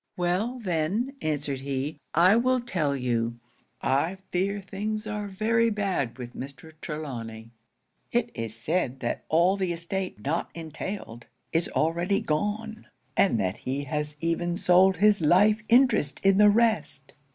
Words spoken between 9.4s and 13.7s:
the estate not entailed, is already gone; and that